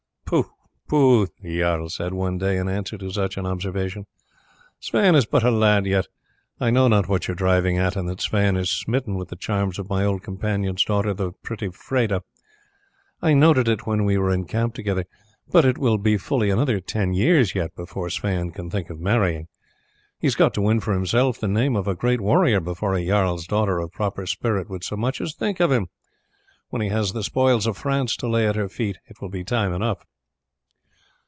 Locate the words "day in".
2.37-2.67